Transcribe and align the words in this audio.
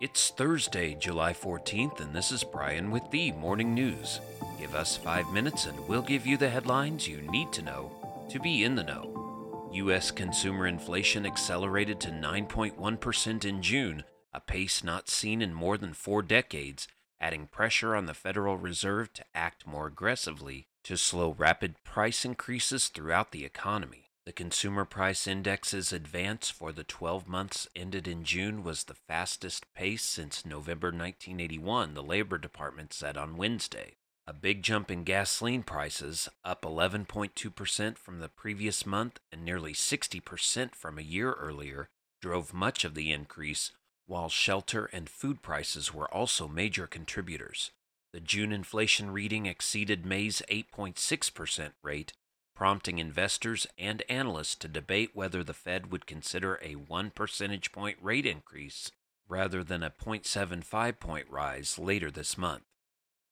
It's 0.00 0.30
Thursday, 0.30 0.94
July 0.94 1.34
14th, 1.34 2.00
and 2.00 2.14
this 2.14 2.32
is 2.32 2.42
Brian 2.42 2.90
with 2.90 3.10
the 3.10 3.32
Morning 3.32 3.74
News. 3.74 4.20
Give 4.58 4.74
us 4.74 4.96
five 4.96 5.30
minutes 5.30 5.66
and 5.66 5.78
we'll 5.86 6.00
give 6.00 6.26
you 6.26 6.38
the 6.38 6.48
headlines 6.48 7.06
you 7.06 7.20
need 7.20 7.52
to 7.52 7.60
know 7.60 7.92
to 8.30 8.40
be 8.40 8.64
in 8.64 8.76
the 8.76 8.82
know. 8.82 9.68
U.S. 9.74 10.10
consumer 10.10 10.66
inflation 10.66 11.26
accelerated 11.26 12.00
to 12.00 12.08
9.1% 12.08 13.44
in 13.44 13.60
June, 13.60 14.04
a 14.32 14.40
pace 14.40 14.82
not 14.82 15.10
seen 15.10 15.42
in 15.42 15.52
more 15.52 15.76
than 15.76 15.92
four 15.92 16.22
decades, 16.22 16.88
adding 17.20 17.46
pressure 17.46 17.94
on 17.94 18.06
the 18.06 18.14
Federal 18.14 18.56
Reserve 18.56 19.12
to 19.12 19.24
act 19.34 19.66
more 19.66 19.88
aggressively 19.88 20.66
to 20.84 20.96
slow 20.96 21.34
rapid 21.36 21.74
price 21.84 22.24
increases 22.24 22.88
throughout 22.88 23.32
the 23.32 23.44
economy. 23.44 24.09
The 24.26 24.32
Consumer 24.32 24.84
Price 24.84 25.26
Index's 25.26 25.92
advance 25.92 26.50
for 26.50 26.72
the 26.72 26.84
12 26.84 27.26
months 27.26 27.66
ended 27.74 28.06
in 28.06 28.22
June 28.22 28.62
was 28.62 28.84
the 28.84 28.94
fastest 28.94 29.64
pace 29.74 30.04
since 30.04 30.44
November 30.44 30.88
1981, 30.88 31.94
the 31.94 32.02
Labor 32.02 32.36
Department 32.36 32.92
said 32.92 33.16
on 33.16 33.38
Wednesday. 33.38 33.96
A 34.26 34.34
big 34.34 34.62
jump 34.62 34.90
in 34.90 35.04
gasoline 35.04 35.62
prices, 35.62 36.28
up 36.44 36.62
11.2% 36.62 37.96
from 37.96 38.20
the 38.20 38.28
previous 38.28 38.84
month 38.84 39.18
and 39.32 39.44
nearly 39.44 39.72
60% 39.72 40.74
from 40.74 40.98
a 40.98 41.02
year 41.02 41.32
earlier, 41.32 41.88
drove 42.20 42.52
much 42.52 42.84
of 42.84 42.94
the 42.94 43.10
increase, 43.10 43.72
while 44.06 44.28
shelter 44.28 44.84
and 44.92 45.08
food 45.08 45.40
prices 45.40 45.94
were 45.94 46.12
also 46.12 46.46
major 46.46 46.86
contributors. 46.86 47.70
The 48.12 48.20
June 48.20 48.52
inflation 48.52 49.10
reading 49.10 49.46
exceeded 49.46 50.04
May's 50.04 50.42
8.6% 50.50 51.72
rate 51.82 52.12
prompting 52.60 52.98
investors 52.98 53.66
and 53.78 54.02
analysts 54.10 54.54
to 54.54 54.68
debate 54.68 55.12
whether 55.14 55.42
the 55.42 55.54
Fed 55.54 55.90
would 55.90 56.04
consider 56.04 56.60
a 56.60 56.74
1 56.74 57.10
percentage 57.12 57.72
point 57.72 57.96
rate 58.02 58.26
increase 58.26 58.92
rather 59.26 59.64
than 59.64 59.82
a 59.82 59.88
0.75 59.88 61.00
point 61.00 61.24
rise 61.30 61.78
later 61.78 62.10
this 62.10 62.36
month. 62.36 62.64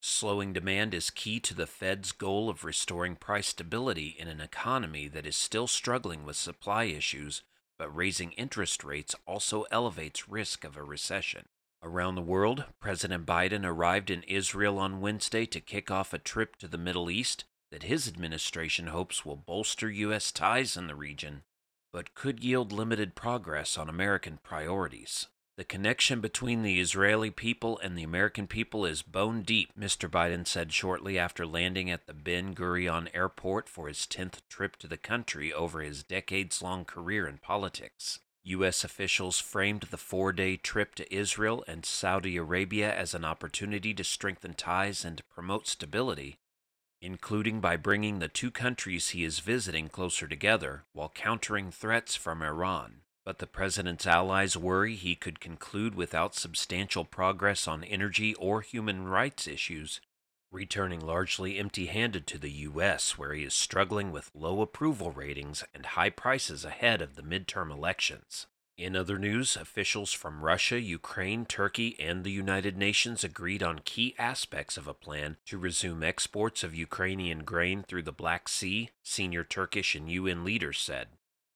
Slowing 0.00 0.54
demand 0.54 0.94
is 0.94 1.10
key 1.10 1.40
to 1.40 1.52
the 1.52 1.66
Fed's 1.66 2.10
goal 2.10 2.48
of 2.48 2.64
restoring 2.64 3.16
price 3.16 3.48
stability 3.48 4.16
in 4.18 4.28
an 4.28 4.40
economy 4.40 5.08
that 5.08 5.26
is 5.26 5.36
still 5.36 5.66
struggling 5.66 6.24
with 6.24 6.36
supply 6.36 6.84
issues, 6.84 7.42
but 7.78 7.94
raising 7.94 8.32
interest 8.32 8.82
rates 8.82 9.14
also 9.26 9.66
elevates 9.70 10.30
risk 10.30 10.64
of 10.64 10.74
a 10.74 10.82
recession. 10.82 11.44
Around 11.82 12.14
the 12.14 12.22
world, 12.22 12.64
President 12.80 13.26
Biden 13.26 13.66
arrived 13.66 14.08
in 14.08 14.22
Israel 14.22 14.78
on 14.78 15.02
Wednesday 15.02 15.44
to 15.44 15.60
kick 15.60 15.90
off 15.90 16.14
a 16.14 16.18
trip 16.18 16.56
to 16.56 16.66
the 16.66 16.78
Middle 16.78 17.10
East 17.10 17.44
that 17.70 17.84
his 17.84 18.08
administration 18.08 18.88
hopes 18.88 19.24
will 19.24 19.36
bolster 19.36 19.90
U.S. 19.90 20.32
ties 20.32 20.76
in 20.76 20.86
the 20.86 20.94
region, 20.94 21.42
but 21.92 22.14
could 22.14 22.42
yield 22.42 22.72
limited 22.72 23.14
progress 23.14 23.76
on 23.76 23.88
American 23.88 24.38
priorities. 24.42 25.26
The 25.58 25.64
connection 25.64 26.20
between 26.20 26.62
the 26.62 26.78
Israeli 26.78 27.30
people 27.32 27.80
and 27.80 27.98
the 27.98 28.04
American 28.04 28.46
people 28.46 28.86
is 28.86 29.02
bone 29.02 29.42
deep, 29.42 29.72
Mr. 29.76 30.08
Biden 30.08 30.46
said 30.46 30.72
shortly 30.72 31.18
after 31.18 31.44
landing 31.44 31.90
at 31.90 32.06
the 32.06 32.14
Ben 32.14 32.54
Gurion 32.54 33.08
airport 33.12 33.68
for 33.68 33.88
his 33.88 34.06
10th 34.06 34.40
trip 34.48 34.76
to 34.76 34.86
the 34.86 34.96
country 34.96 35.52
over 35.52 35.80
his 35.80 36.04
decades 36.04 36.62
long 36.62 36.84
career 36.84 37.26
in 37.26 37.38
politics. 37.38 38.20
U.S. 38.44 38.84
officials 38.84 39.40
framed 39.40 39.88
the 39.90 39.96
four 39.96 40.32
day 40.32 40.56
trip 40.56 40.94
to 40.94 41.12
Israel 41.12 41.64
and 41.66 41.84
Saudi 41.84 42.36
Arabia 42.36 42.94
as 42.94 43.12
an 43.12 43.24
opportunity 43.24 43.92
to 43.94 44.04
strengthen 44.04 44.54
ties 44.54 45.04
and 45.04 45.28
promote 45.28 45.66
stability, 45.66 46.38
including 47.00 47.60
by 47.60 47.76
bringing 47.76 48.18
the 48.18 48.28
two 48.28 48.50
countries 48.50 49.10
he 49.10 49.24
is 49.24 49.38
visiting 49.38 49.88
closer 49.88 50.26
together 50.26 50.84
while 50.92 51.12
countering 51.14 51.70
threats 51.70 52.16
from 52.16 52.42
Iran. 52.42 53.02
But 53.24 53.38
the 53.38 53.46
president's 53.46 54.06
allies 54.06 54.56
worry 54.56 54.94
he 54.94 55.14
could 55.14 55.38
conclude 55.38 55.94
without 55.94 56.34
substantial 56.34 57.04
progress 57.04 57.68
on 57.68 57.84
energy 57.84 58.34
or 58.36 58.62
human 58.62 59.06
rights 59.06 59.46
issues, 59.46 60.00
returning 60.50 61.00
largely 61.00 61.58
empty 61.58 61.86
handed 61.86 62.26
to 62.28 62.38
the 62.38 62.50
U.S., 62.50 63.18
where 63.18 63.34
he 63.34 63.44
is 63.44 63.54
struggling 63.54 64.10
with 64.10 64.30
low 64.34 64.62
approval 64.62 65.12
ratings 65.12 65.62
and 65.74 65.84
high 65.84 66.10
prices 66.10 66.64
ahead 66.64 67.02
of 67.02 67.16
the 67.16 67.22
midterm 67.22 67.70
elections. 67.70 68.46
In 68.78 68.94
other 68.94 69.18
news, 69.18 69.56
officials 69.56 70.12
from 70.12 70.44
Russia, 70.44 70.80
Ukraine, 70.80 71.46
Turkey, 71.46 71.96
and 71.98 72.22
the 72.22 72.30
United 72.30 72.76
Nations 72.76 73.24
agreed 73.24 73.60
on 73.60 73.80
key 73.80 74.14
aspects 74.20 74.76
of 74.76 74.86
a 74.86 74.94
plan 74.94 75.36
to 75.46 75.58
resume 75.58 76.04
exports 76.04 76.62
of 76.62 76.76
Ukrainian 76.76 77.42
grain 77.42 77.82
through 77.82 78.04
the 78.04 78.12
Black 78.12 78.48
Sea, 78.48 78.90
senior 79.02 79.42
Turkish 79.42 79.96
and 79.96 80.08
UN 80.08 80.44
leaders 80.44 80.78
said. 80.78 81.08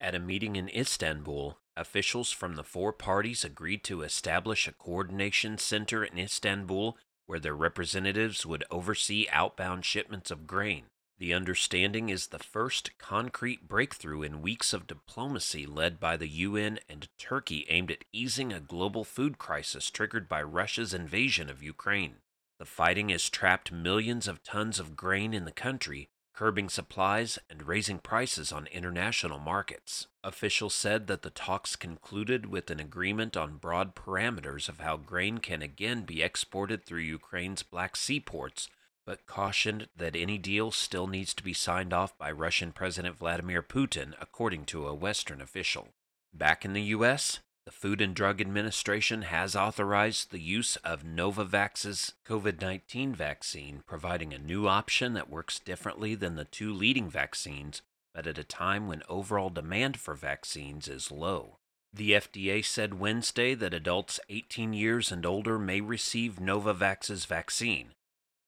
At 0.00 0.14
a 0.14 0.20
meeting 0.20 0.54
in 0.54 0.68
Istanbul, 0.68 1.58
officials 1.76 2.30
from 2.30 2.54
the 2.54 2.62
four 2.62 2.92
parties 2.92 3.44
agreed 3.44 3.82
to 3.84 4.02
establish 4.02 4.68
a 4.68 4.72
coordination 4.72 5.58
center 5.58 6.04
in 6.04 6.18
Istanbul 6.18 6.96
where 7.26 7.40
their 7.40 7.56
representatives 7.56 8.46
would 8.46 8.62
oversee 8.70 9.26
outbound 9.32 9.84
shipments 9.84 10.30
of 10.30 10.46
grain. 10.46 10.84
The 11.18 11.34
understanding 11.34 12.10
is 12.10 12.28
the 12.28 12.38
first 12.38 12.96
concrete 12.96 13.66
breakthrough 13.66 14.22
in 14.22 14.40
weeks 14.40 14.72
of 14.72 14.86
diplomacy 14.86 15.66
led 15.66 15.98
by 15.98 16.16
the 16.16 16.28
UN 16.28 16.78
and 16.88 17.08
Turkey 17.18 17.66
aimed 17.68 17.90
at 17.90 18.04
easing 18.12 18.52
a 18.52 18.60
global 18.60 19.02
food 19.02 19.36
crisis 19.36 19.90
triggered 19.90 20.28
by 20.28 20.42
Russia's 20.42 20.94
invasion 20.94 21.50
of 21.50 21.60
Ukraine. 21.60 22.18
The 22.60 22.64
fighting 22.64 23.08
has 23.08 23.28
trapped 23.28 23.72
millions 23.72 24.28
of 24.28 24.44
tons 24.44 24.78
of 24.78 24.94
grain 24.94 25.34
in 25.34 25.44
the 25.44 25.50
country, 25.50 26.08
curbing 26.34 26.68
supplies 26.68 27.36
and 27.50 27.66
raising 27.66 27.98
prices 27.98 28.52
on 28.52 28.68
international 28.68 29.40
markets. 29.40 30.06
Officials 30.22 30.74
said 30.74 31.08
that 31.08 31.22
the 31.22 31.30
talks 31.30 31.74
concluded 31.74 32.46
with 32.46 32.70
an 32.70 32.78
agreement 32.78 33.36
on 33.36 33.56
broad 33.56 33.96
parameters 33.96 34.68
of 34.68 34.78
how 34.78 34.96
grain 34.96 35.38
can 35.38 35.62
again 35.62 36.02
be 36.02 36.22
exported 36.22 36.84
through 36.84 37.00
Ukraine's 37.00 37.64
Black 37.64 37.96
Sea 37.96 38.20
ports 38.20 38.68
but 39.08 39.24
cautioned 39.24 39.88
that 39.96 40.14
any 40.14 40.36
deal 40.36 40.70
still 40.70 41.06
needs 41.06 41.32
to 41.32 41.42
be 41.42 41.54
signed 41.54 41.94
off 41.94 42.18
by 42.18 42.30
Russian 42.30 42.72
President 42.72 43.18
Vladimir 43.18 43.62
Putin, 43.62 44.12
according 44.20 44.66
to 44.66 44.86
a 44.86 44.92
Western 44.92 45.40
official. 45.40 45.88
Back 46.34 46.62
in 46.62 46.74
the 46.74 46.82
U.S., 46.82 47.38
the 47.64 47.70
Food 47.70 48.02
and 48.02 48.14
Drug 48.14 48.38
Administration 48.38 49.22
has 49.22 49.56
authorized 49.56 50.30
the 50.30 50.38
use 50.38 50.76
of 50.84 51.06
Novavax's 51.06 52.12
COVID 52.26 52.60
19 52.60 53.14
vaccine, 53.14 53.82
providing 53.86 54.34
a 54.34 54.38
new 54.38 54.68
option 54.68 55.14
that 55.14 55.30
works 55.30 55.58
differently 55.58 56.14
than 56.14 56.36
the 56.36 56.44
two 56.44 56.70
leading 56.74 57.08
vaccines, 57.08 57.80
but 58.14 58.26
at 58.26 58.36
a 58.36 58.44
time 58.44 58.88
when 58.88 59.02
overall 59.08 59.48
demand 59.48 59.98
for 59.98 60.12
vaccines 60.12 60.86
is 60.86 61.10
low. 61.10 61.56
The 61.94 62.10
FDA 62.10 62.62
said 62.62 63.00
Wednesday 63.00 63.54
that 63.54 63.72
adults 63.72 64.20
18 64.28 64.74
years 64.74 65.10
and 65.10 65.24
older 65.24 65.58
may 65.58 65.80
receive 65.80 66.38
Novavax's 66.38 67.24
vaccine, 67.24 67.94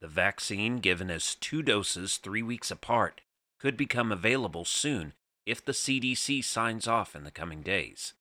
the 0.00 0.08
vaccine, 0.08 0.78
given 0.78 1.10
as 1.10 1.34
two 1.34 1.62
doses 1.62 2.16
three 2.16 2.42
weeks 2.42 2.70
apart, 2.70 3.20
could 3.58 3.76
become 3.76 4.12
available 4.12 4.64
soon 4.64 5.14
if 5.46 5.64
the 5.64 5.72
CDC 5.72 6.44
signs 6.44 6.86
off 6.86 7.16
in 7.16 7.24
the 7.24 7.30
coming 7.30 7.62
days. 7.62 8.14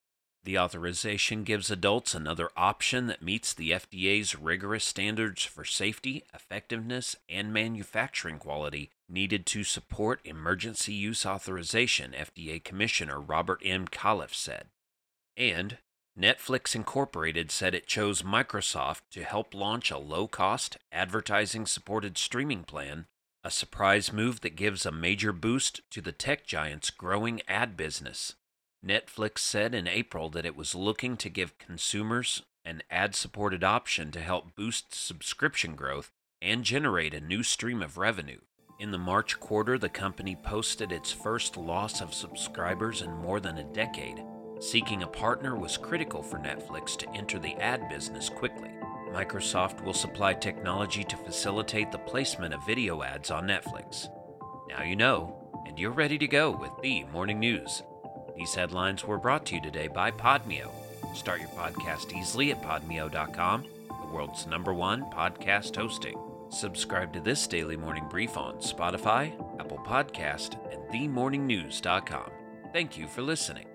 The 0.44 0.58
authorization 0.58 1.44
gives 1.44 1.70
adults 1.70 2.16
another 2.16 2.50
option 2.56 3.08
that 3.08 3.22
meets 3.22 3.54
the 3.54 3.72
FDA's 3.72 4.34
rigorous 4.34 4.86
standards 4.86 5.44
for 5.44 5.66
safety, 5.66 6.24
effectiveness, 6.34 7.18
and 7.28 7.52
manufacturing 7.52 8.40
quality 8.40 8.90
needed 9.10 9.46
to 9.48 9.66
support 9.66 10.22
emergency 10.24 10.94
use 10.94 11.26
authorization, 11.26 12.14
FDA 12.18 12.64
Commissioner 12.64 13.20
Robert 13.20 13.62
M. 13.66 13.90
Califf 13.90 14.34
said. 14.34 14.68
And 15.36 15.80
Netflix 16.20 16.74
Incorporated 16.74 17.52
said 17.52 17.76
it 17.76 17.86
chose 17.86 18.24
Microsoft 18.24 19.02
to 19.12 19.24
help 19.24 19.54
launch 19.54 19.92
a 19.92 20.00
low 20.00 20.28
cost, 20.28 20.78
advertising 20.92 21.68
supported 21.68 22.18
streaming 22.18 22.64
plan, 22.64 23.06
a 23.44 23.52
surprise 23.52 24.12
move 24.12 24.42
that 24.42 24.56
gives 24.56 24.84
a 24.84 24.92
major 24.92 25.32
boost 25.32 25.82
to 25.92 26.02
the 26.02 26.12
tech 26.12 26.48
giant's 26.48 26.90
growing 26.90 27.42
ad 27.48 27.78
business. 27.78 28.34
Netflix 28.84 29.40
said 29.40 29.76
in 29.76 29.88
April 29.88 30.30
that 30.30 30.46
it 30.46 30.56
was 30.56 30.74
looking 30.74 31.18
to 31.18 31.30
give 31.30 31.60
consumers 31.60 32.42
an 32.66 32.82
ad 32.90 33.14
supported 33.14 33.64
option 33.64 34.10
to 34.10 34.20
help 34.20 34.56
boost 34.56 34.96
subscription 34.96 35.76
growth 35.76 36.10
and 36.42 36.64
generate 36.64 37.14
a 37.14 37.22
new 37.22 37.44
stream 37.44 37.84
of 37.84 37.98
revenue. 37.98 38.40
In 38.80 38.90
the 38.90 38.98
March 38.98 39.40
quarter, 39.40 39.78
the 39.78 39.90
company 39.90 40.36
posted 40.36 40.92
its 40.92 41.12
first 41.12 41.58
loss 41.58 42.02
of 42.02 42.14
subscribers 42.14 43.04
in 43.04 43.12
more 43.12 43.40
than 43.40 43.60
a 43.60 43.64
decade 43.64 44.24
Seeking 44.60 45.04
a 45.04 45.08
partner 45.08 45.56
was 45.56 45.78
critical 45.78 46.24
for 46.24 46.40
Netflix 46.40 46.98
to 46.98 47.10
enter 47.16 47.38
the 47.38 47.56
ad 47.56 47.88
business 47.90 48.30
quickly. 48.30 48.72
Microsoft 49.12 49.84
will 49.84 49.94
supply 49.94 50.34
technology 50.34 51.04
to 51.04 51.18
facilitate 51.18 51.92
the 51.92 52.00
placement 52.00 52.54
of 52.54 52.66
video 52.66 53.04
ads 53.04 53.32
on 53.32 53.48
Netflix. 53.48 54.10
Now 54.68 54.84
you 54.84 54.96
know, 54.96 55.48
and 55.68 55.78
you're 55.78 55.92
ready 55.92 56.18
to 56.18 56.28
go 56.28 56.52
with 56.52 56.72
the 56.82 57.04
morning 57.06 57.40
news. 57.40 57.84
These 58.36 58.56
headlines 58.56 59.04
were 59.06 59.18
brought 59.18 59.46
to 59.48 59.56
you 59.56 59.62
today 59.62 59.88
by 59.88 60.12
Podmeo. 60.12 60.70
Start 61.16 61.40
your 61.40 61.50
podcast 61.50 62.16
easily 62.16 62.52
at 62.52 62.62
podmeo.com, 62.62 63.64
the 63.88 64.14
world's 64.14 64.46
number 64.48 64.74
one 64.74 65.04
podcast 65.12 65.76
hosting. 65.76 66.18
Subscribe 66.50 67.14
to 67.14 67.20
this 67.20 67.46
daily 67.48 67.78
morning 67.78 68.06
brief 68.10 68.38
on 68.38 68.56
Spotify, 68.56 69.34
Apple 69.60 69.80
Podcast, 69.80 70.58
and 70.72 70.82
themorningnews.com. 70.90 72.32
Thank 72.74 72.98
you 72.98 73.08
for 73.08 73.22
listening. 73.22 73.67